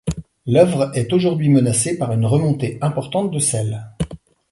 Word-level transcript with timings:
L'œuvre 0.47 0.89
est 0.95 1.13
aujourd'hui 1.13 1.49
menacée 1.49 1.95
par 1.95 2.11
une 2.11 2.25
remontée 2.25 2.79
importante 2.81 3.29
de 3.29 3.37
sel. 3.37 3.85